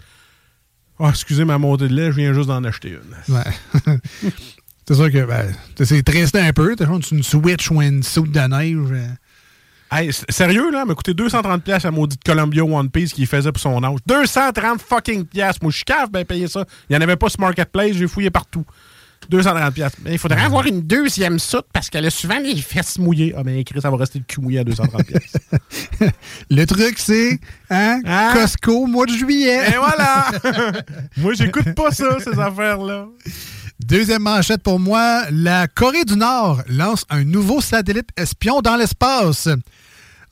[1.04, 3.34] Oh, excusez ma montée de lait, je viens juste d'en acheter une.
[3.34, 3.98] Ouais.
[4.88, 5.52] c'est sûr que ben,
[5.84, 6.76] c'est triste un peu.
[6.76, 8.92] T'as genre une Switch ou une soupe de neige.
[8.92, 9.08] euh,
[9.94, 13.60] Hey, sérieux, là, m'a coûté 230 pièces à maudite Columbia One Piece qu'il faisait pour
[13.62, 13.98] son âge.
[14.06, 15.60] 230 fucking pièces.
[15.62, 16.66] Moi, je suis cave, ben payer ça.
[16.88, 18.64] Il n'y en avait pas sur Marketplace, j'ai fouillé partout.
[19.32, 19.94] 230 pièces.
[20.04, 23.34] Mais il faudrait avoir une deuxième soute parce qu'elle a souvent les fesses mouillées.
[23.36, 25.34] Ah, mais écrit, ça va rester le cul mouillé à 230 pièces.
[26.50, 27.40] Le truc, c'est
[27.70, 28.02] hein,
[28.34, 29.70] Costco, mois de juillet.
[29.70, 30.32] Et voilà!
[31.18, 33.08] moi, j'écoute pas ça, ces affaires-là.
[33.80, 39.48] Deuxième manchette pour moi, la Corée du Nord lance un nouveau satellite espion dans l'espace.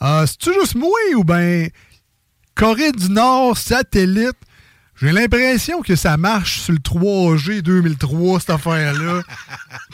[0.01, 1.67] Euh, C'est-tu juste moi ou bien
[2.53, 4.37] Corée du Nord satellite?
[5.01, 9.21] J'ai l'impression que ça marche sur le 3G 2003, cette affaire-là.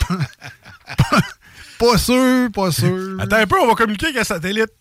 [1.77, 3.19] pas sûr, pas sûr.
[3.19, 4.71] Attends un peu, on va communiquer avec un satellite.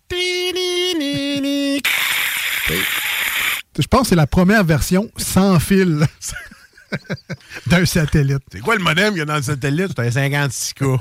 [3.79, 6.07] Je pense que c'est la première version sans fil
[7.67, 8.43] d'un satellite.
[8.51, 9.89] C'est quoi le modem qu'il y a dans le satellite?
[9.95, 11.01] C'est un 56K.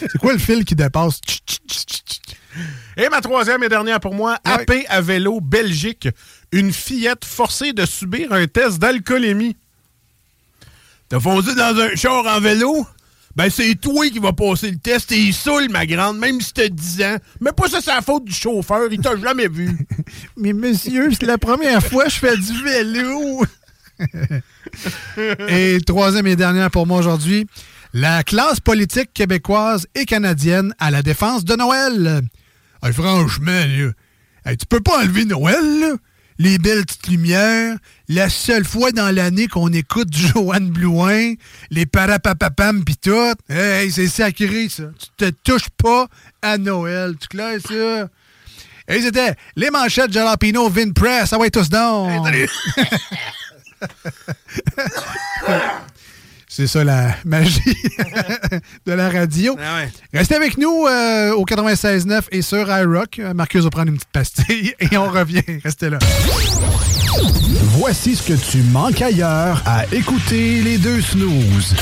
[0.00, 1.20] C'est quoi le fil qui dépasse?
[2.96, 6.08] Et ma troisième et dernière pour moi, AP à vélo Belgique.
[6.52, 9.56] Une fillette forcée de subir un test d'alcoolémie.
[11.08, 12.86] T'as foncé dans un char en vélo?
[13.36, 15.08] Ben, c'est toi qui vas passer le test.
[15.08, 17.16] T'es saoul, ma grande, même si t'as 10 ans.
[17.40, 18.88] Mais pas ça, c'est la faute du chauffeur.
[18.90, 19.76] Il t'a jamais vu.
[20.36, 23.44] Mais monsieur, c'est la première fois que je fais du vélo.
[25.48, 27.46] et troisième et dernière pour moi aujourd'hui,
[27.92, 32.22] la classe politique québécoise et canadienne à la défense de Noël.
[32.82, 33.90] Hey, franchement, là,
[34.46, 35.92] hey, tu peux pas enlever Noël, là?
[36.42, 37.76] Les belles petites lumières,
[38.08, 41.34] la seule fois dans l'année qu'on écoute du Joanne Blouin,
[41.70, 43.34] les parapapapam pis tout.
[43.50, 44.84] Hey, c'est sacré, ça.
[44.98, 46.06] Tu te touches pas
[46.40, 47.16] à Noël.
[47.20, 48.08] Tu clair, ça?
[48.88, 51.30] Et c'était les manchettes Jalapino Vin Press.
[51.34, 52.08] Ah ouais, tous donc!
[56.52, 57.60] C'est ça la magie
[58.86, 59.56] de la radio.
[60.12, 63.20] Restez avec nous euh, au 96.9 et sur iRock.
[63.20, 65.44] Euh, Marcus va prendre une petite pastille et on revient.
[65.62, 65.98] Restez là.
[67.78, 71.76] Voici ce que tu manques ailleurs à écouter les deux snooze.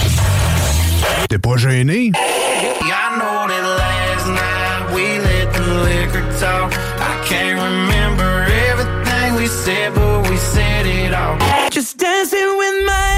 [1.30, 2.12] T'es pas gêné?
[12.88, 13.17] Last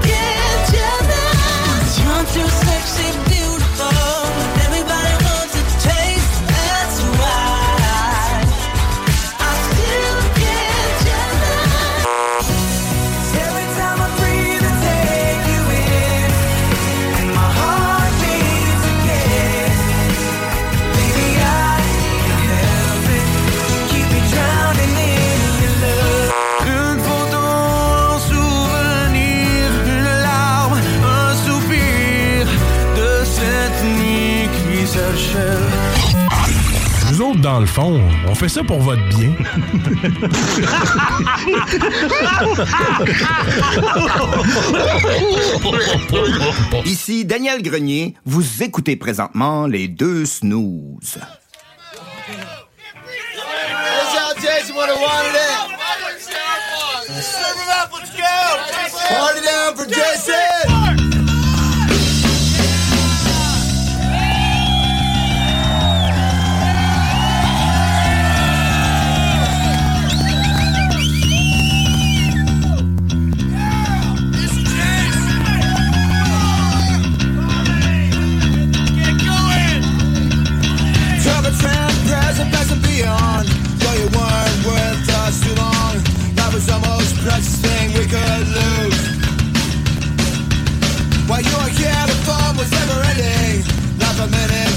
[37.61, 39.31] Le fond, on fait ça pour votre bien.
[46.85, 51.19] Ici Daniel Grenier, vous écoutez présentement les deux snooze.
[87.39, 89.01] such we could lose.
[91.27, 93.63] While you were here, the fun was never ending.
[93.99, 94.70] Not a minute.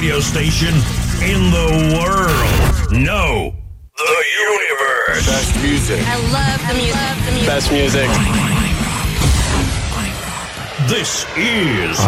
[0.00, 0.74] radio station
[1.22, 2.90] in the world.
[2.90, 3.52] No,
[3.98, 5.26] the universe.
[5.26, 6.00] Best music.
[6.06, 7.46] I love the music.
[7.46, 8.08] Best music.
[10.88, 11.98] This is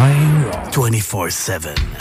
[0.74, 1.91] 24 7.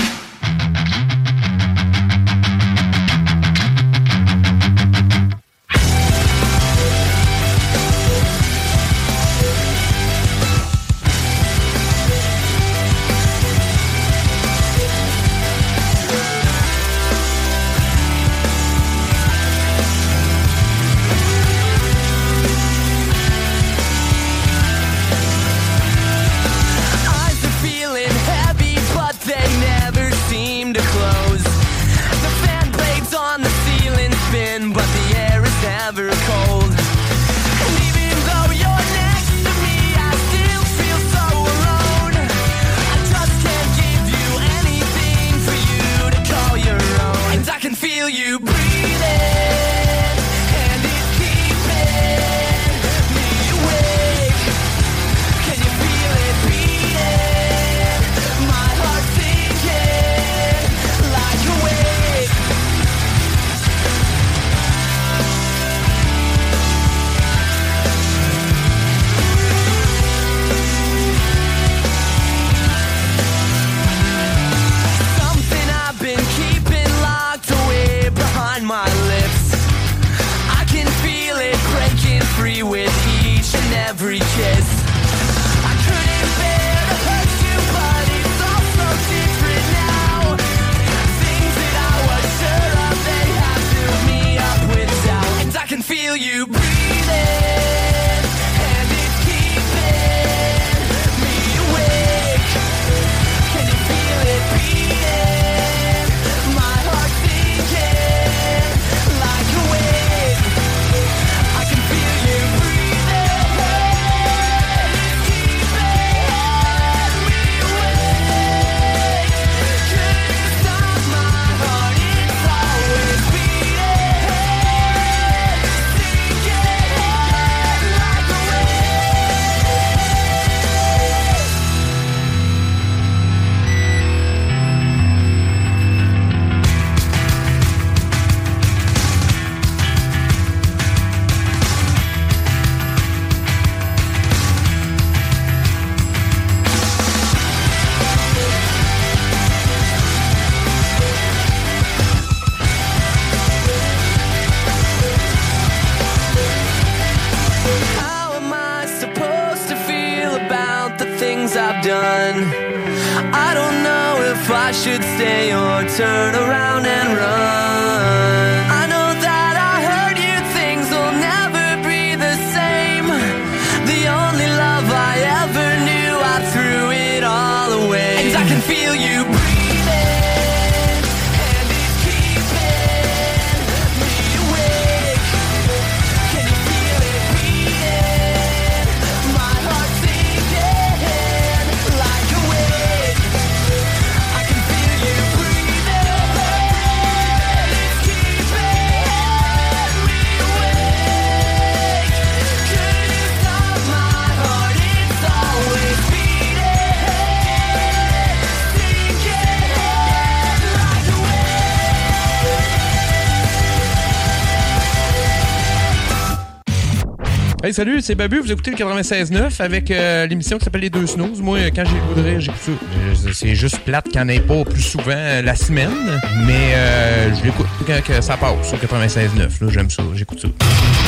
[217.74, 218.40] Salut, c'est Babu.
[218.40, 221.42] Vous écoutez le 96.9 avec euh, l'émission qui s'appelle Les Deux Snooze.
[221.42, 222.72] Moi, quand j'ai le j'écoute ça.
[222.72, 227.46] Euh, C'est juste plate qu'il n'y pas plus souvent euh, la semaine, mais euh, je
[227.46, 229.40] l'écoute quand que ça passe sur 96.9.
[229.40, 230.48] Là, j'aime ça, j'écoute ça.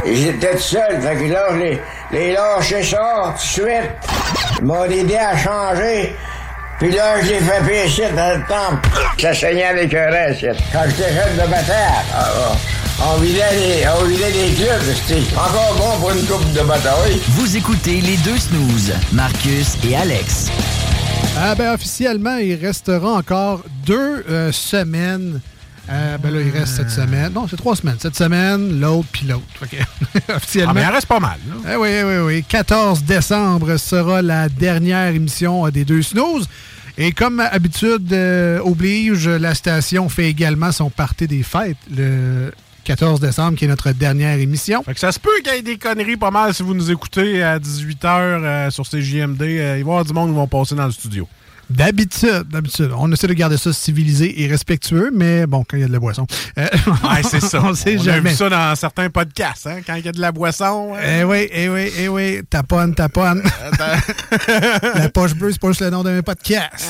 [0.05, 1.79] J'étais seul, fait que là, les,
[2.11, 3.91] les lâché ça tout de suite.
[4.59, 6.15] Ils m'ont aidé à changer.
[6.79, 8.89] Puis là, je l'ai fait pécher dans le temple.
[9.17, 10.45] Ça saignait avec un reste.
[10.71, 12.55] Quand j'étais jeune de bataille, ah, ah,
[13.05, 14.81] on vidait les, on vidait les clubs.
[14.95, 17.19] C'était encore bon pour une coupe de bataille.
[17.29, 20.49] Vous écoutez les deux snooze, Marcus et Alex.
[21.37, 25.41] Ah ben officiellement, il restera encore deux euh, semaines.
[25.89, 27.33] Euh, ben là, il reste cette semaine.
[27.33, 27.97] Non, c'est trois semaines.
[27.99, 29.43] Cette semaine, l'autre, puis l'autre.
[29.69, 30.71] Que, officiellement.
[30.71, 31.37] Ah, mais il reste pas mal.
[31.49, 31.73] là.
[31.73, 32.43] Eh oui, oui, oui.
[32.47, 36.47] 14 décembre sera la dernière émission euh, des deux snooze.
[36.97, 42.53] Et comme habitude euh, oblige, la station fait également son party des fêtes le
[42.83, 44.83] 14 décembre, qui est notre dernière émission.
[44.83, 46.91] Fait que ça se peut qu'il y ait des conneries pas mal si vous nous
[46.91, 49.41] écoutez à 18h sur CJMD.
[49.41, 51.27] Euh, il va y avoir du monde qui vont passer dans le studio.
[51.69, 52.91] D'habitude, d'habitude.
[52.97, 55.93] On essaie de garder ça civilisé et respectueux, mais bon, quand il y a de
[55.93, 56.27] la boisson.
[56.57, 56.67] euh,
[57.03, 57.61] Ouais, c'est ça.
[57.63, 58.31] on sait jamais.
[58.31, 60.93] vu ça dans certains podcasts, hein, quand il y a de la boisson.
[60.95, 60.99] hein.
[61.21, 62.41] Eh oui, eh oui, eh oui.
[62.49, 63.41] Taponne, taponne.
[64.95, 66.85] la poche bleue, c'est pas juste le nom d'un podcast.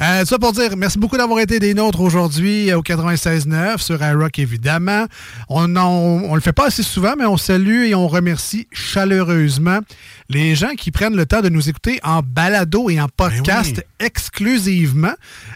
[0.00, 4.02] Euh, ça pour dire, merci beaucoup d'avoir été des nôtres aujourd'hui euh, au 96.9 sur
[4.02, 5.04] iRock, évidemment.
[5.50, 9.80] On, on, on le fait pas assez souvent, mais on salue et on remercie chaleureusement
[10.30, 15.12] les gens qui prennent le temps de nous écouter en balado et en podcast exclusivement.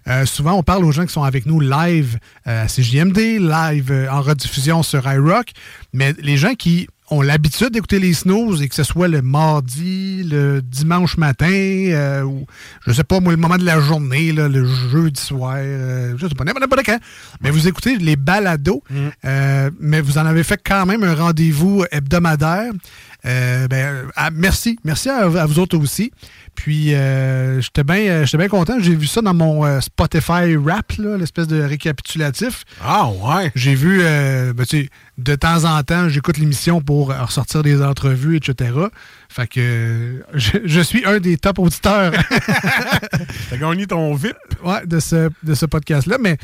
[0.08, 4.20] Euh, souvent, on parle aux gens qui sont avec nous live à CJMD, live en
[4.20, 5.52] rediffusion sur iRock,
[5.94, 10.23] mais les gens qui ont l'habitude d'écouter les snooze et que ce soit le mardi,
[10.24, 12.47] le dimanche matin, euh, ou
[12.86, 16.27] je sais pas, moi, le moment de la journée, là, le jeudi soir, euh, je
[16.27, 16.99] sais pas, n'importe quand.
[17.41, 18.82] Mais vous écoutez les balados,
[19.24, 22.73] euh, mais vous en avez fait quand même un rendez-vous hebdomadaire.
[23.27, 24.78] Euh, ben, ah, merci.
[24.85, 26.12] Merci à, à vous autres aussi.
[26.55, 28.74] Puis, euh, j'étais bien euh, j'étais bien content.
[28.81, 32.64] J'ai vu ça dans mon euh, Spotify Rap, l'espèce de récapitulatif.
[32.82, 33.51] Ah, ouais.
[33.55, 37.82] J'ai vu, euh, ben, tu sais, de temps en temps, j'écoute l'émission pour ressortir des
[37.82, 38.72] entrevues, etc.
[39.28, 42.12] Fait que je, je suis un des top auditeurs
[43.51, 44.36] T'as gagné ton VIP.
[44.64, 46.18] ouais, de ce, de ce podcast-là.
[46.20, 46.36] Mais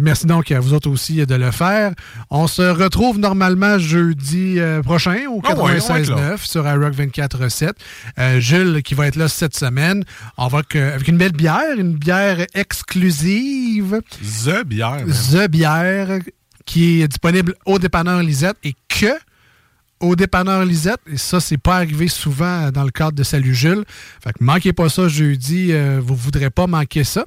[0.00, 1.92] merci donc à vous autres aussi de le faire.
[2.30, 6.36] On se retrouve normalement jeudi prochain au Ah ouais, on va être 96.9 là.
[6.38, 7.70] sur iRock 24.7.
[8.18, 10.04] Euh, Jules qui va être là cette semaine.
[10.36, 14.00] On va que- avec une belle bière, une bière exclusive.
[14.44, 15.04] The bière.
[15.06, 16.18] The bière
[16.64, 19.06] qui est disponible au dépanneur Lisette et que
[20.00, 21.00] au dépanneur Lisette.
[21.12, 23.84] Et ça, c'est pas arrivé souvent dans le cadre de Salut Jules.
[24.22, 25.68] Fait que manquez pas ça jeudi.
[25.72, 27.24] euh, vous voudrez pas manquer ça.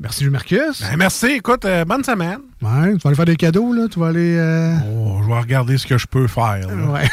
[0.00, 0.80] Merci, Jules Marcus.
[0.82, 1.26] Ben, merci.
[1.26, 2.38] Écoute, euh, bonne semaine.
[2.60, 3.86] Ouais, tu vas aller faire des cadeaux, là?
[3.90, 4.36] Tu vas aller.
[4.36, 6.58] euh, Oh, je vais regarder ce que je peux faire.
[6.66, 6.90] là.
[6.90, 7.08] Ouais.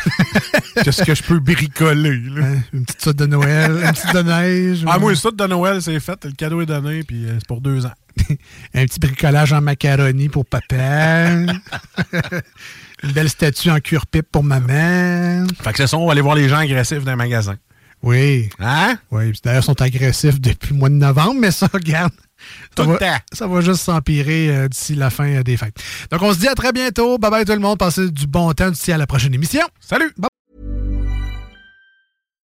[0.83, 2.17] Qu'est-ce que je peux bricoler?
[2.19, 2.47] là?
[2.73, 4.83] Une petite sorte de Noël, une petite de neige.
[4.87, 4.99] Ah, ouais.
[4.99, 6.25] moi, le saut de Noël, c'est fait.
[6.25, 7.93] Le cadeau est donné, puis euh, c'est pour deux ans.
[8.73, 10.75] Un petit bricolage en macaroni pour papa.
[13.05, 15.45] Une belle statue en cuir pipe pour maman.
[15.61, 17.57] Fait que c'est ça, on va aller voir les gens agressifs dans les magasins.
[18.01, 18.49] Oui.
[18.59, 18.97] Hein?
[19.11, 22.13] Oui, puis d'ailleurs, ils sont agressifs depuis le mois de novembre, mais ça, regarde.
[22.75, 23.17] Tout ça le va, temps.
[23.31, 25.77] Ça va juste s'empirer euh, d'ici la fin euh, des fêtes.
[26.11, 27.17] Donc, on se dit à très bientôt.
[27.17, 27.77] Bye bye tout le monde.
[27.77, 29.63] Passez du bon temps d'ici à la prochaine émission.
[29.79, 30.11] Salut!
[30.17, 30.34] Bye.